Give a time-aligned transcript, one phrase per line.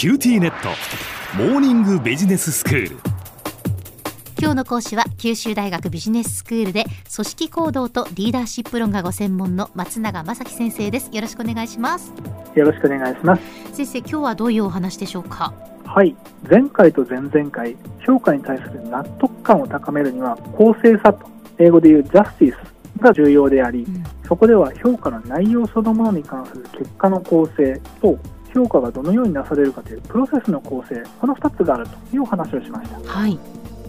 [0.00, 0.70] QTnet。
[1.36, 2.96] モーニングビジネススクール。
[4.40, 6.84] 今日の講師は九州大学ビジネススクールで
[7.14, 11.10] 組織行動とリーダーシップ論がご専門の松永正樹先生です。
[11.12, 12.14] よろしくお願いします。
[12.54, 13.42] よろしくお願いします。
[13.74, 15.52] 先生今日はどういうお話でしょうか？
[15.84, 16.16] はい。
[16.48, 17.76] 前回と前々回
[18.06, 21.28] 評価に対する納得感を高めるには公正さと
[21.58, 28.18] 英語で言う justice が重要であり、うん、そこでは評価の内容そのものに関する結果の公正と
[28.52, 33.38] 評価がどのようになされるかというプロセスの構成この2つがあるというお話をしました、はい、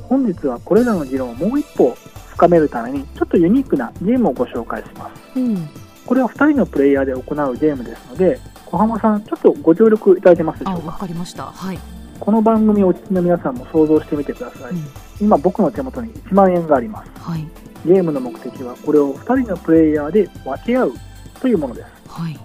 [0.04, 1.96] 本日はこれらの議論をもう一歩
[2.30, 5.70] 深めるためにちょっとユニークなゲームをご紹介します、うん、
[6.06, 10.88] これは2人のプレイヤーで行うゲームですので小浜さんちょっとご協力いただけますでしょうか？
[10.88, 11.80] わかりました、はい、
[12.20, 14.86] この番組をお聞きの皆さんも想像してみてください、うん、
[15.20, 17.46] 今僕の手元に1万円があります、はい、
[17.86, 20.94] ゲームの目的はこれを2人のプレイヤーで分け合う
[21.42, 22.40] というものです、はい。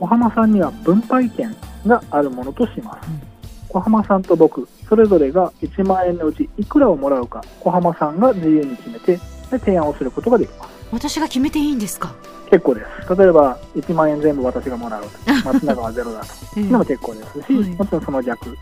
[0.00, 1.54] 小浜さんには分配権
[1.86, 3.20] があるものとします、うん、
[3.68, 9.16] 小浜さんと僕それぞれが1万円のうちいくらをもらうか小浜さんが自由に決めて
[9.50, 10.70] で提案をすることができます。
[10.92, 12.14] 私が決めていいんですか？
[12.50, 13.14] 結構です。
[13.16, 15.04] 例えば1万円全部私がもらう
[15.44, 16.22] 松永はゼロだ
[16.54, 16.60] と。
[16.60, 18.56] いうのも結構ですし、はい、もちろんその逆。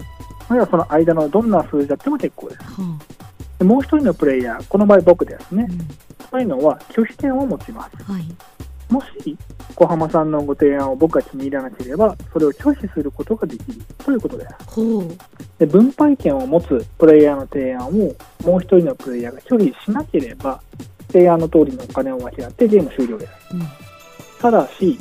[0.48, 2.60] あるいはその間のどんな数字だっても結構です、
[3.58, 5.78] でもう一人のプレイヤーこの場合僕ですね、うん、
[6.30, 8.22] そういうのは拒否権を持ちます、はい
[8.88, 9.36] もし
[9.74, 13.82] 小浜さんのご提案を僕が気に入らなければそれを拒否することができる。
[13.98, 15.18] ということです
[15.58, 17.90] で分配権を持つプレイヤーの提案を
[18.44, 20.60] もう一人のプレイヤーが拒否しなければ
[21.08, 23.60] 提案の通りのお金を分け合ってゲーム終了です、うん、
[24.40, 24.98] ただし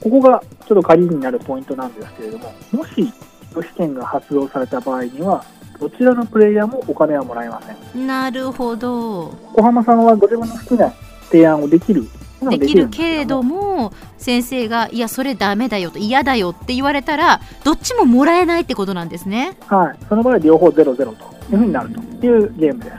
[0.00, 3.12] ここがちょっと鍵になるポイントなんですけれどももし
[3.52, 5.44] 拒否権が発動された場合には
[5.80, 8.06] どちらのプレイヤーもお金はもらえません。
[8.06, 9.28] なるほど。
[9.54, 10.92] 小浜さんはご自分の好きな
[11.30, 12.04] 提案をできる
[12.40, 19.56] できるけれども先生がいやそれダメだよと嫌だよって言われたらどっちももらえないってことなんですね。
[19.66, 19.98] はい。
[20.08, 22.96] その場合両方ゼロゼロというふうになるというゲームです。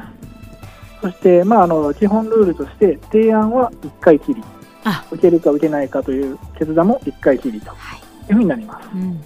[1.02, 4.44] そしてまああの基本ルールとして提案は1回きり。
[5.12, 8.97] 受けるか受けないかという決断も1回きりというふうになります、はい。
[8.97, 9.24] うん、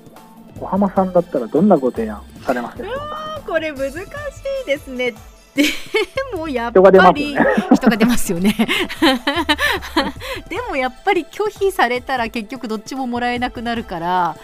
[0.59, 3.41] 小浜さんだったらどんなご提案されますでしょうか？
[3.47, 4.01] これ難しい
[4.65, 5.13] ですね
[5.55, 5.63] で
[6.35, 7.35] もやっぱり
[7.73, 8.55] 人が出ますよね。
[10.49, 14.35] でもやっぱり拒否されたら結局どっちももらえなくなるから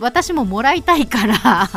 [0.00, 1.68] 私ももらいたいから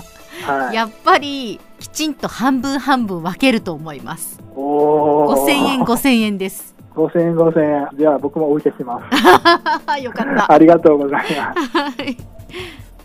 [0.44, 4.40] はい、やっぱりきちんと半分半分分けると思います。
[4.56, 6.76] 5000円5000円です。
[6.94, 7.90] 5000円5000円。
[7.98, 9.16] じゃあ僕もお受けします。
[10.02, 10.52] よかった。
[10.52, 12.18] ありがとうございます、 はい、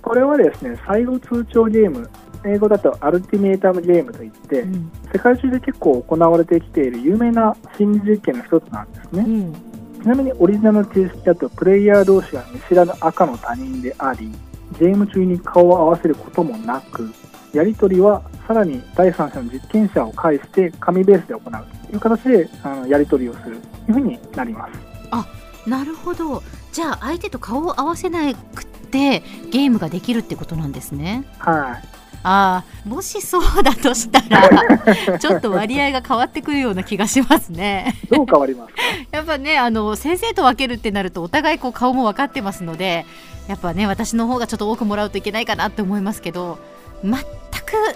[0.01, 2.09] これはですね最後通帳ゲーム
[2.45, 9.53] 英語だとアルティメータムゲームといって、うん、世界中で結構行われてきている有名な心理実験の一つなんですね、うん、
[10.03, 14.31] ちなみにオリジナルの形式だとプレイヤー同士が見知らぬ赤の他人であり
[14.79, 17.11] ゲーム中に顔を合わせることもなく
[17.53, 24.73] やり取りはさらに第三者の実験者を介して紙ベースで行うという形であのやり取りをするというふうになります。
[25.11, 25.27] あ
[25.67, 26.43] なるほど。
[26.73, 29.21] じゃあ相手と顔を合わせなくて
[29.51, 31.25] ゲームができるってことなんですね。
[31.39, 37.95] はいああもしそうだとしたらちょっと割合が変わってくるような気がしますね。
[38.11, 43.07] どう変わりますか やっぱねあの先生と分けるってなるとお互いこう顔も分かってますので
[43.49, 46.59] やっぱね私の方がちょっと多くもらうといけないかなって思いますけど
[47.03, 47.23] 全く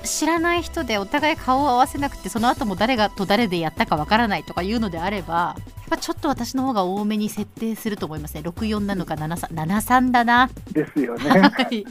[0.03, 10.51] 知らない人でお互い顔を合わせなくてその後も誰がと誰でやったかわからないとかいうのであればやっぱちょっと私の方が多めに設定すると思いますね64なのか73だな。
[10.73, 11.31] ですよね。
[11.31, 11.87] はい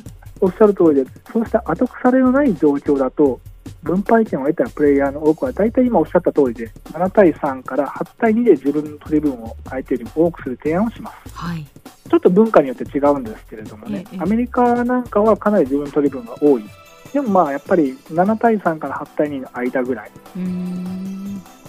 [0.45, 3.39] おっしゃる通りで、そうした後腐れのない状況だと、
[3.81, 11.35] 分配権を得たプレイヤーの多くは、大体今おっしゃった通りで、7対3から8対2で自分の取り分を相手よりも多くする提案をします。
[11.35, 11.65] はい、
[12.09, 16.63] ちょっと文化によって違うんですけれどもね、アメリカなんかはかなり自分の取り分が多い。
[17.11, 20.11] でもまあやっぱり7対3から8対2の間ぐらい。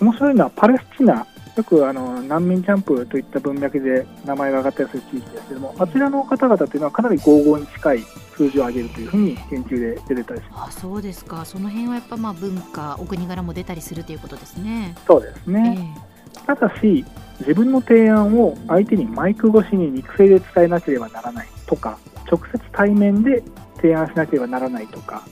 [0.00, 1.26] 面白いのはパレスチナ
[1.56, 8.00] よくあの難民キャンプといった文脈で名前が挙がったりする地域ですけども、あちらの方々というのはかなり55に近い
[8.36, 10.78] 数字を上げるというふうに研究で出てたりします。
[10.78, 14.94] あそうですか、その辺はやっぱまあ文化、お国柄も出たりするということですね。
[15.06, 15.94] そうですね、
[16.36, 17.06] えー、ただし、
[17.40, 21.98] 自分の提案を相手にマイク越しに肉声で伝えなければならないとか、
[22.30, 23.42] 直接対面で
[23.76, 25.22] 提案しなければならないとか、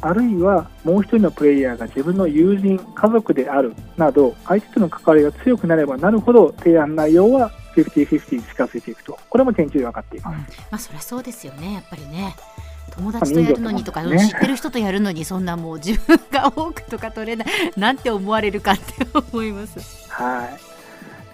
[0.00, 9.18] あるいはもう一人のプレイヤーが自分の友人、家族であるなど相手との関わりが強くなればなるほど提案内容は50-50に近づいていくと。
[9.28, 12.34] これも研究で分かっています、うん、まあ、そりゃそうですよねやっぱりね。
[12.98, 20.10] 友達とやるのにとか、ね、知ってる人とやるのにそんなもう 自分が多くとか取れないなんて思われるかって思います。
[20.10, 20.44] は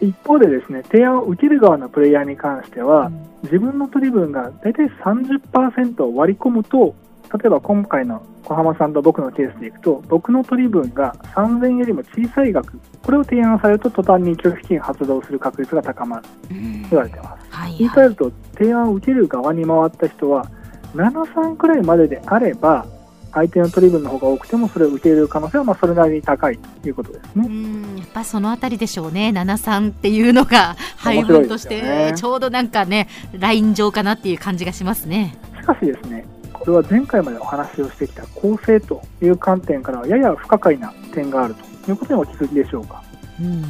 [0.00, 0.06] い。
[0.06, 6.94] 一方でですね提案を受ける側のプレイヤーに関しては、うん、自分の取り分が大体30%を割り込むと
[7.34, 16.22] 例えば今回の小浜さんと僕のケースでいくと僕の取り分が3000円よりも小さい額これを提案されると途端に拒否金発動する確率が高まる。
[16.22, 20.48] と言われてます、はいはい、言い換えると提案を受ける側に回った人は
[20.94, 22.86] 73くらいまでであれば
[23.32, 27.46] 相手の取り分の方が多くてもそれを受け入れる可能性はまあそれなりに高いということですね。
[27.46, 27.96] うん。
[27.98, 35.36] やっぱそのあたりでしょうね、73っていうのが配分として、ちょうどなんかね、ライン上かなっていう感じがしますね。
[35.60, 36.24] しかしですね、
[36.64, 43.02] これは前回までお話をしてきた構成という観点からはやや不可解な点があるということにお気づきでしょうか。
[43.40, 43.64] うん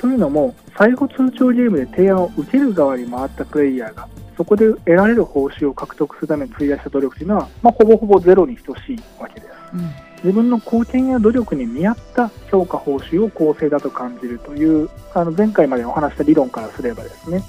[0.00, 9.90] というのも、最後通帳ゲームで提案を受ける側に回ったプレイヤーがそこで得られる報酬を獲得するために費やした努力というのは、まあ、ほぼほぼゼロに等しいわけです、うん、
[10.22, 17.42] 自分の貢献や努力に見合った評価報酬を公正だと感じるというあの前回までお話した理論からすればですね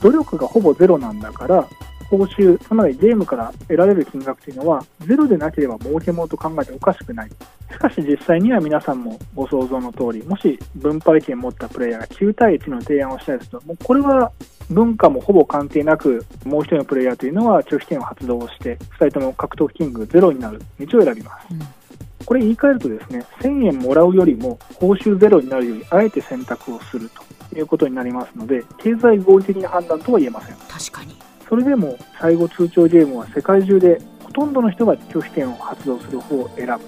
[0.00, 1.68] 努力がほぼゼロなんだから
[2.12, 7.30] 報酬、つまりゲームから得られる金額というのは、ゼロでなければ儲けものと考えておかしくない。
[7.70, 14.30] しかし実際には皆さんもご想像の通り、もし分配権を持ったプレイヤーが9対1の提案をしたりすると、もうこれは
[14.68, 21.46] 文化もほぼ関係なく、もう1人のプレイヤーというのは拒否権を発動して、2人とも獲得金額ゼロになる道を選びます。
[21.50, 21.60] うん
[22.24, 27.10] これ言い換えるとですね、1000円もらうよりも報酬ゼロになるようにあえて選択をする
[27.50, 30.56] ということになりますので、経済合理的な判断とは言えません。
[30.68, 31.11] 確かに。
[31.52, 36.78] それでも最後通帳ゲームは世界中でほとんどの人が拒否権を発動する方を選ぶ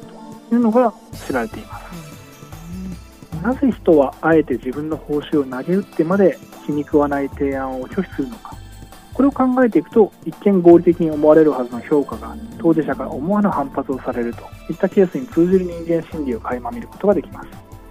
[0.49, 0.94] というのが
[1.26, 3.43] 知られています。
[3.43, 8.56] なぜ人はあえて自分の報酬を投げ打ってまで気に食わない提案を拒否するのか。
[9.12, 17.49] これを考えていくと一見合理的に思われるはずの評価が当事者から思わぬ反発をされるといったケースに通じる人間心理を垣間見ることができます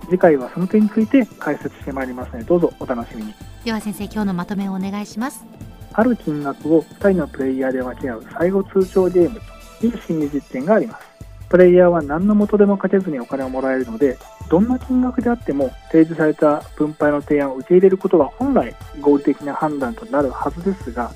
[0.10, 3.34] 次回はその点について解説してまいりますのでどうぞお楽しみに
[3.64, 5.46] では先生今日のまとめをお願いします
[5.94, 9.40] ある金額を2人のプレイヤーで分け合う最後通帳ゲーム
[9.80, 11.14] という心理実験があります。
[11.50, 14.18] プレイヤーは何の元でもかけずにお金をもらえるので、
[14.50, 21.12] どんな金額であっても提示された分配の提案を受け入れることが本来合理的な判断となるはずですが、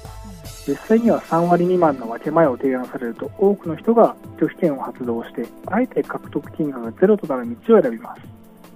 [0.67, 8.21] 実際には3割未満の分け前を提案されると多くの人が拒否権を発動して、あえて獲得金額がゼロとなる道を選びます。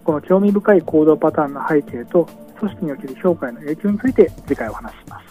[0.04, 2.28] この興味深い行動パターンの背景と
[2.58, 5.31] 組織における評価への影響について次回お話しします。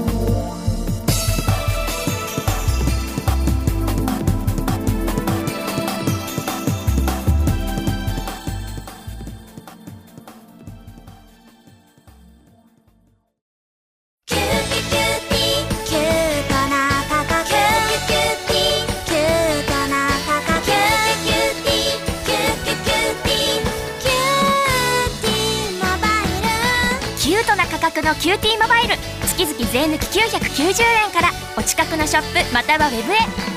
[27.99, 28.95] のキューティーモバイル。
[29.27, 31.31] 月々税抜き990円から。
[31.57, 33.50] お近くのショップまたはウェブへ。